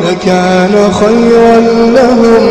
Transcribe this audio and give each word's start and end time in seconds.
لكان 0.00 0.74
خيرا 0.92 1.56
لهم. 1.98 2.44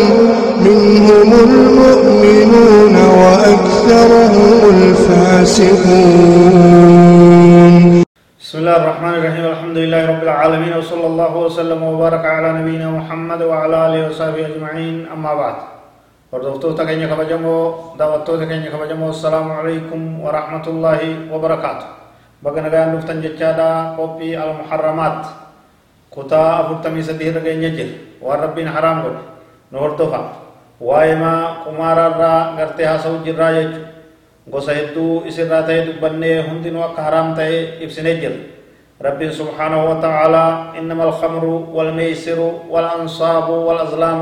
منهم 0.62 1.30
المؤمنون 1.34 2.96
وأكثرهم 2.96 4.58
الفاسقون. 4.76 5.74
بسم 8.42 8.58
الله 8.58 8.78
الرحمن 8.78 9.14
الرحيم. 9.14 9.46
الحمد 9.46 9.78
لله 9.78 10.02
رب 10.12 10.24
العالمين. 10.24 10.74
وصلى 10.78 11.08
الله 11.08 11.38
وسلم 11.38 11.84
وبارك 11.84 12.26
على 12.26 12.50
نبينا 12.62 12.88
محمد 12.92 13.42
وعلى 13.42 13.76
آله 13.88 14.02
وصحبه 14.10 14.46
أجمعين. 14.46 15.08
أما 15.14 15.34
بعد. 15.34 15.56
وردوتو 16.32 16.72
تكيني 16.72 17.08
كبجمو 17.08 17.58
دوتو 18.00 18.34
تكيني 18.40 18.70
السلام 19.10 19.52
عليكم 19.52 20.02
ورحمة 20.24 20.66
الله 20.68 21.00
وبركاته. 21.32 21.88
بقنا 22.44 22.70
قيام 22.70 22.92
جتشادا 23.24 23.96
قبي 24.00 24.38
المحرمات. 24.38 25.51
Kutaa 26.14 26.60
afurtamii 26.60 27.04
sadii 27.04 27.28
irra 27.32 27.42
geenya 27.48 27.70
jira 27.78 27.96
waan 28.22 28.40
rabbiin 28.46 28.68
haraam 28.68 29.02
godhe 29.06 29.24
nu 29.72 29.78
hordofa 29.80 30.20
waa'ee 30.88 31.16
maa 31.16 31.64
qumaaraarraa 31.66 32.40
gartee 32.58 32.86
haasa'u 32.92 33.24
jirraa 33.26 33.52
jechu 33.58 33.82
gosa 34.52 34.72
hedduu 34.80 35.24
isirraa 35.30 35.64
ta'e 35.68 35.86
dubbannee 35.88 36.38
hundinuu 36.48 36.84
akka 36.88 37.02
haraam 37.10 37.36
ta'e 37.36 37.60
ibsinee 37.86 38.16
jira 38.24 38.40
ربي 39.02 39.34
سبحانه 39.34 39.82
وتعالى 39.90 40.46
إنما 40.80 41.04
الخمر 41.10 41.46
والميسر 41.76 42.40
والأنصاب 42.70 43.50
والأزلام 43.50 44.20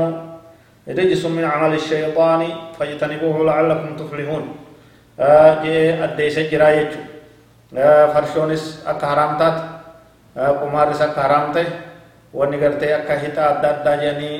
رجس 0.88 1.22
من 1.36 1.44
عمل 1.44 1.72
الشيطان 1.74 2.40
فاجتنبوه 2.80 3.36
لعلكم 3.44 3.88
تفلحون 4.00 4.44
جي 5.62 5.76
أدي 6.04 6.26
سجرا 6.36 6.68
يجو 6.78 7.00
فرشونس 8.12 8.62
أكا 8.88 9.06
حرامتات 9.06 9.56
قمارس 10.60 11.00
أكا 11.02 11.22
حرامته 11.22 11.66
wanni 12.34 12.58
gartee 12.58 12.92
akka 12.94 13.18
hita 13.22 13.42
adda 13.50 13.68
addaa 13.70 13.96
jedhanii 14.02 14.36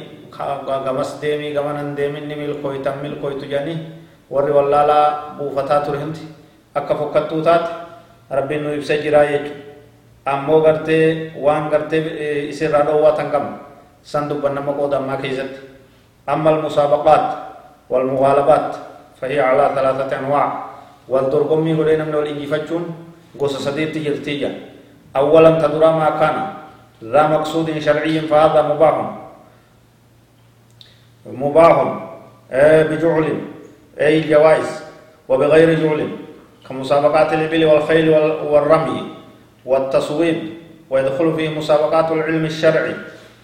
gamas 0.85 1.21
deemii 1.23 1.53
gamanan 1.55 1.97
deemin 1.97 2.29
ni 2.29 2.35
milkooytan 2.35 2.99
milkooytu 3.03 3.47
jedhanii 3.47 3.79
warri 4.31 4.53
wallaalaa 4.53 5.35
buufataa 5.39 5.81
ture 5.87 5.99
hundi 5.99 6.21
akka 6.75 6.95
fokkattuu 6.95 7.43
taate 7.43 7.71
rabbiin 8.31 8.63
nu 8.63 8.75
ibsa 8.75 8.97
jiraa 8.97 9.25
jechuudha 9.25 9.59
ammoo 10.35 10.61
gartee 10.61 11.33
waan 11.47 11.71
gartee 11.71 12.03
isirraa 12.53 12.87
dhoowwatan 12.87 13.31
qabna 13.35 13.59
san 14.03 14.29
dubban 14.29 14.55
nama 14.55 14.73
qoodammaa 14.73 15.17
keessatti 15.25 15.71
أما 16.29 16.51
المسابقات 16.51 17.27
والمغالبات 17.91 18.69
فهي 19.21 19.41
على 19.41 19.71
ثلاثة 19.75 20.19
أنواع 20.19 20.47
والدرقمي 21.09 21.73
قلنا 21.75 22.05
من 22.05 22.15
الإنجفتشون 22.15 22.85
قصة 23.39 23.59
سديد 23.59 23.93
تجرتيجا 23.93 24.51
أولا 25.17 25.51
تدرى 25.59 25.91
ما 26.01 26.09
كان 26.21 26.37
ذا 27.05 27.27
مقصود 27.27 27.79
شرعي 27.79 28.21
فهذا 28.21 28.63
مباح. 28.63 28.97
مباح 31.27 31.75
بجعل 32.91 33.41
أي 34.01 34.21
جوائز 34.21 34.83
وبغير 35.29 35.69
جعل 35.81 36.09
كمسابقات 36.69 37.33
الإبل 37.33 37.65
والخيل 37.65 38.09
والرمي 38.51 39.01
والتصويب 39.67 40.39
ويدخل 40.91 41.35
فيه 41.37 41.49
مسابقات 41.59 42.13
العلم 42.13 42.45
الشرعي 42.45 42.95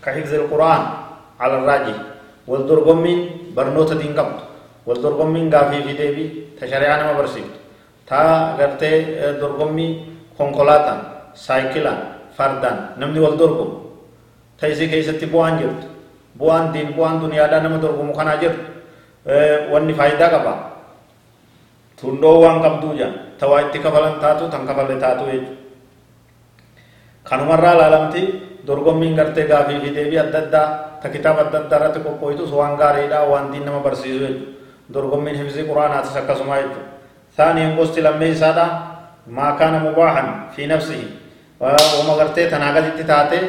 كحفظ 0.05 0.35
القرآن 0.35 0.83
على 1.41 1.55
الراجح. 1.59 1.97
والدرقمين 2.47 3.51
برنوتا 3.57 3.95
دين 3.95 4.15
قبط 4.15 4.39
والدرقمين 4.87 5.55
قافي 5.55 5.83
في 5.83 5.93
ديبي 5.99 6.27
تشريعنا 6.61 7.13
ما 7.13 7.19
برسيبت 7.19 7.51
تا 8.07 8.55
غرتي 8.55 9.03
درقمي 9.43 9.89
كونكولاتا 10.39 10.95
سايكلا 11.35 12.16
فردان 12.38 12.78
نمني 13.00 13.20
والدرقم 13.20 13.70
تيسي 14.60 14.88
كيستي 14.88 15.26
بوان 15.26 15.60
جرت 15.60 15.82
بوان 16.40 16.72
دين 16.72 16.92
بوان 16.96 17.20
دنيا 17.24 17.48
دا 17.52 17.60
نما 17.60 17.78
درقم 17.84 18.14
خنا 18.14 18.36
جرت 18.42 18.62
واني 19.72 19.94
فايدا 19.94 20.28
قبا 20.34 20.56
tundoo 22.02 22.42
waan 22.42 22.58
qabduu 22.66 22.98
jedhan 22.98 23.38
tawaa 23.38 23.70
itti 23.70 23.78
kafalan 23.78 24.18
taatu 24.18 24.50
tan 24.50 24.66
kafalle 24.66 24.98
taatu 24.98 25.30
jechuudha 25.30 25.54
kanumarraa 27.30 27.78
laalamti 27.78 28.22
dorgommiin 28.66 29.14
gartee 29.14 29.46
gaafii 29.46 29.78
fi 29.86 29.90
deebii 29.94 30.18
adda 30.18 30.40
addaa 30.50 30.68
ta 30.98 31.08
kitaaba 31.14 31.46
adda 31.46 31.58
addaa 31.62 31.78
irratti 31.78 32.00
qophooytus 32.02 32.50
waan 32.50 32.74
gaariidha 32.82 33.22
waan 33.30 33.54
diin 33.54 33.66
nama 33.70 33.86
barsiisu 33.86 34.18
jechuudha 34.26 34.50
dorgommiin 34.94 35.38
hifzii 35.46 35.70
quraanaatis 35.70 36.18
akkasuma 36.18 36.58
jechuudha 36.62 36.90
ثانيا 37.38 37.80
قصت 37.80 38.00
لما 38.00 38.26
يسادا 38.26 38.66
ما 39.28 39.56
كان 39.60 39.74
مباحا 39.88 40.24
في 40.56 40.68
نفسه 40.68 41.00
وما 41.61 42.13
غرتي 42.19 42.51
تناغل 42.53 42.85
تاتي 43.07 43.41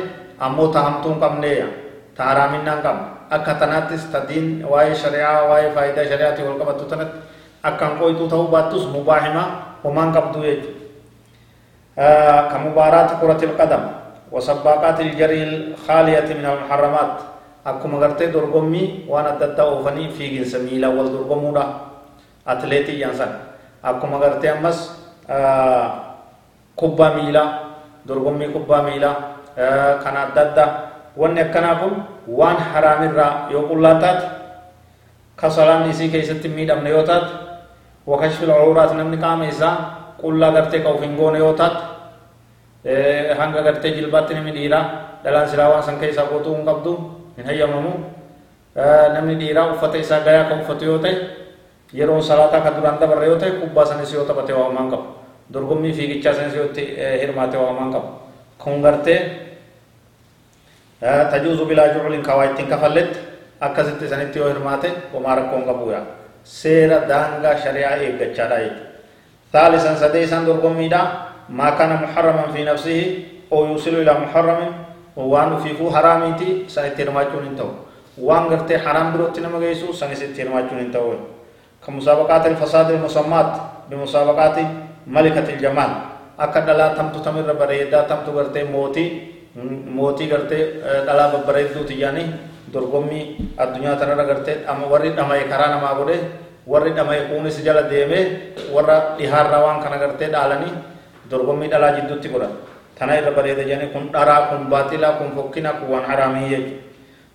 أمو 0.42 0.72
تهمتون 0.76 1.16
قم 1.24 1.36
نيا 1.44 1.68
تهرامين 2.18 2.70
قم 2.86 2.98
أكا 3.32 3.54
تناتس 3.60 4.12
تدين 4.14 4.66
واي 4.72 4.96
شريعة 4.96 5.52
واي 5.52 5.72
فايدة 5.76 6.04
شريعة 6.12 6.38
والقبط 6.46 6.80
تنت 6.92 7.12
أكا 7.66 7.88
قويتو 8.00 8.28
تهو 8.32 8.48
باتوس 8.54 8.86
مباحما 8.96 9.44
ومان 9.84 10.08
قبضو 10.16 10.44
يجو 10.44 10.72
آه 12.00 12.42
كمباراة 12.52 13.10
كرة 13.22 13.42
القدم 13.50 13.84
وسباقات 14.32 14.98
الجري 15.02 15.44
الخالية 15.44 16.28
من 16.40 16.46
المحرمات 16.46 17.14
akkuma 17.68 18.00
gartee 18.00 18.32
dorgommii 18.32 19.06
waan 19.12 19.28
adda 19.28 19.46
addaa 19.52 19.66
oofanii 19.76 20.08
fiiginsa 20.16 20.60
miilaa 20.64 20.90
wal 20.96 21.12
dorgomuudha 21.12 21.64
atleetii 22.46 23.00
jaansan 23.00 23.32
akkuma 23.84 24.20
gartee 24.24 24.52
ammas 24.56 24.78
kubbaa 26.80 27.12
miilaa 27.20 27.67
dorgommii 28.08 28.50
kubbaa 28.56 28.82
miilaa 28.88 29.16
kan 30.04 30.16
adda 30.24 30.42
addaa 30.42 30.70
wanni 31.18 31.42
akkanaa 31.42 31.76
kun 31.82 31.94
waan 32.40 32.58
haraamirraa 32.74 33.48
yoo 33.52 33.64
qullaa 33.70 33.96
taate 34.04 34.26
kasalaan 35.36 35.90
isii 35.90 36.10
keessatti 36.14 36.50
miidhamne 36.50 36.90
yoo 36.90 37.04
taate 37.04 37.32
wakashfil 38.08 38.52
cuuraat 38.64 38.94
namni 39.00 39.18
qaama 39.18 39.46
isaa 39.54 39.74
qullaa 40.22 40.52
gartee 40.52 40.80
ka 40.86 40.90
hin 41.02 41.16
goone 41.20 41.38
yoo 41.40 41.54
taate 41.54 41.82
hanga 43.40 43.62
gartee 43.62 43.92
jilbaatti 43.98 44.34
namni 44.34 44.52
dhiiraa 44.58 44.84
dhalaan 45.24 45.50
silaa 45.50 45.70
waan 45.70 45.84
san 45.84 45.98
keessaa 46.00 46.26
qotuu 46.32 46.56
hin 46.56 46.66
qabdu 46.66 46.92
hin 47.38 47.46
hayyamamu 47.46 47.92
namni 49.14 49.36
dhiiraa 49.42 49.68
uffata 49.74 49.98
isaa 49.98 50.20
gayaa 50.28 50.50
kan 50.50 50.60
uffatu 50.62 50.86
yoo 50.86 50.98
ta'e 51.04 51.16
yeroo 51.94 52.22
salaataa 52.22 52.62
kan 52.62 52.76
duraan 52.78 53.00
dabarre 53.02 53.28
yoo 53.28 53.40
ta'e 53.42 53.52
kubbaa 53.62 53.86
sanis 53.86 54.14
yoo 54.14 54.26
taphate 54.26 54.54
waamaan 54.54 54.90
qabu 54.92 55.06
dorgommii 55.54 55.94
fiigichaa 55.94 56.34
sanis 56.34 56.56
yoo 56.56 56.66
itti 56.66 56.84
hirmaate 57.22 57.58
waamaan 57.58 57.94
qabu 57.94 58.10
kun 58.64 58.82
gartee 58.82 59.20
tajuuzu 61.32 61.66
bilaa 61.66 61.88
juculin 61.94 62.24
kawaa 62.24 62.50
ittiin 62.50 62.70
kafalletti 62.70 63.20
akkasitti 63.60 64.10
sanitti 64.10 64.40
yoo 64.40 64.50
hirmaate 64.50 64.92
homaa 65.14 65.36
rakkoon 65.36 65.64
qabuudha 65.70 66.02
seera 66.44 67.00
daangaa 67.08 67.56
shari'aa 67.64 67.96
eeggachaadha 67.96 68.60
jechuudha 68.66 68.86
ثالثا 69.54 69.96
سديسا 69.96 70.44
درقميدا 70.44 71.02
ما 71.50 71.70
كان 71.80 71.92
محرما 72.04 72.52
في 72.54 72.64
نفسه 72.68 73.00
أو 73.54 73.66
يوصل 73.66 73.96
إلى 74.04 74.14
محرم 74.24 74.60
hin 77.48 77.56
ta'u 77.56 77.72
waan 78.28 78.50
gartee 78.50 78.78
haraam 78.78 79.14
birootti 79.14 79.42
nama 79.42 79.60
geessu 79.60 79.94
sanis 79.94 80.22
itti 80.22 80.42
hirmaachuun 80.42 80.80
hin 80.84 80.92
ta'u 80.92 81.16
كمسابقات 81.88 82.46
الفساد 82.48 82.92
المسمات 82.92 83.52
بمسابقات 83.90 84.58
ملكة 85.08 85.48
الجمال 85.56 85.92
akka 86.38 86.62
dhalaa 86.62 86.94
tamtu 86.94 87.18
tamirra 87.26 87.58
bareedaa 87.58 88.06
tamtu 88.06 88.30
gartee 88.38 88.62
mootii 88.70 89.10
mootii 89.98 90.30
gartee 90.30 90.64
dhalaa 91.08 91.34
babbareedduuti 91.34 91.98
yaani 91.98 92.24
dorgommii 92.74 93.58
addunyaa 93.58 93.98
tanarra 93.98 94.26
gartee 94.30 94.56
warri 94.92 95.10
dhamaye 95.18 95.50
karaa 95.50 95.70
namaa 95.74 95.98
godhe 95.98 96.18
warri 96.68 96.92
dhamaye 96.94 97.22
kuunis 97.30 97.58
jala 97.66 97.90
deemee 97.90 98.54
warra 98.76 99.18
dhihaarraa 99.18 99.62
waan 99.66 99.80
kana 99.84 99.98
gartee 99.98 100.30
dhaalanii 100.30 100.74
dorgommii 101.32 101.70
dhalaa 101.74 101.92
jidduutti 101.98 102.30
godhan 102.30 102.54
tana 103.00 103.18
irra 103.18 103.32
bareeda 103.38 103.64
jedhanii 103.66 103.90
kun 103.94 104.06
dharaa 104.14 104.42
kun 104.54 104.70
baaxilaa 104.70 105.18
kun 105.18 105.34
fokkina 105.38 105.72
kun 105.82 105.90
waan 105.94 106.06
haraamii 106.12 106.50
jechuudha 106.54 106.78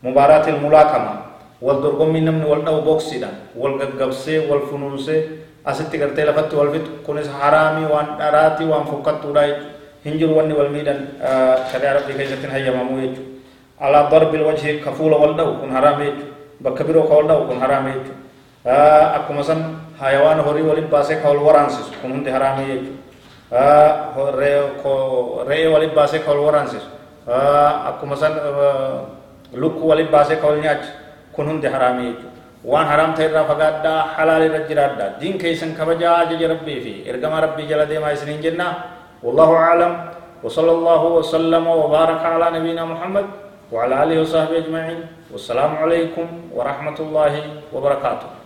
mubaaraatil 0.07 0.59
mulaakama 0.63 1.13
wal 1.62 1.79
dorgommii 1.82 2.20
namni 2.29 2.47
wal 2.53 2.62
dha'u 2.67 2.81
boksiidha 2.88 3.29
wal 3.56 3.75
gaggabsee 3.82 4.38
wal 4.50 4.62
funuunsee 4.70 5.20
asitti 5.64 5.99
gartee 5.99 6.25
lafatti 6.31 6.56
wal 6.61 6.70
fixu 6.75 6.93
kunis 7.06 7.29
haraamii 7.41 7.87
waan 7.93 8.09
dharaati 8.19 8.64
waan 8.73 8.87
fokkattuudha 8.91 9.43
hin 10.05 10.19
jiru 10.19 10.37
wanni 10.38 10.55
wal 10.59 10.70
miidhan 10.75 11.00
shari'aa 11.73 11.94
rabbii 11.99 12.17
keessatti 12.19 12.47
hin 12.47 12.55
hayyamamuu 12.56 12.99
jechuudha 13.03 13.31
alaa 13.87 14.11
darbil 14.11 14.43
wajhi 14.49 14.79
ka 14.85 14.91
fuula 14.99 15.17
wal 15.23 15.35
dha'u 15.38 15.53
kun 15.61 15.70
haraamii 15.76 16.06
jechuudha 16.11 16.31
bakka 16.67 16.85
biroo 16.88 17.06
ka 17.11 17.14
ol 17.20 17.26
dha'u 17.31 17.47
kun 17.50 17.59
haraami 17.62 17.91
jechuudha 17.94 19.14
akkuma 19.19 19.43
san 19.50 19.61
hayawaan 20.00 20.41
horii 20.49 20.67
waliin 20.70 20.88
baasee 20.97 21.17
ka 21.23 21.29
ol 21.31 21.41
waraansisu 21.47 21.93
kun 22.03 22.11
hundi 22.17 22.31
haraami 22.31 22.64
jechuudha 22.73 24.32
re'ee 25.49 25.69
waliin 25.75 25.94
baasee 25.94 26.20
ka 26.26 26.31
ol 26.35 26.43
waraansisu 26.47 26.87
akkuma 27.91 28.17
san 28.17 28.32
lukkuu 29.55 29.88
waliin 29.88 30.11
baasee 30.11 30.37
ka 30.37 30.47
ol 30.47 30.59
nyaachu 30.67 30.88
kun 31.34 31.46
hundi 31.50 31.67
haraami 31.75 32.05
jechuudha 32.08 32.40
waan 32.73 32.87
haram 32.93 33.11
ta'e 33.17 33.26
irraa 33.29 33.44
fagaadhaa 33.50 34.00
halaal 34.17 34.43
irra 34.49 34.61
jiraadhaa 34.70 35.11
diin 35.20 35.38
keessan 35.43 35.75
kabajaa 35.79 36.17
ajaja 36.25 36.49
rabbii 36.55 36.81
fi 36.84 36.93
ergama 37.11 37.40
rabbii 37.46 37.67
jala 37.70 37.87
deemaa 37.90 38.12
isiniin 38.17 38.43
jenna 38.49 38.67
wallahu 39.23 39.55
a'lam 39.69 39.94
وصلى 40.43 40.73
الله 40.79 41.02
وسلم 41.23 41.64
وبارك 41.67 42.23
على 42.34 42.46
نبينا 42.58 42.82
محمد 42.84 43.26
وعلى 43.73 43.94
اله 44.02 44.17
وصحبه 44.26 44.58
اجمعين 44.58 45.00
والسلام 45.31 45.73
عليكم 45.82 46.26
ورحمه 46.50 46.99
الله 46.99 47.35
وبركاته 47.75 48.42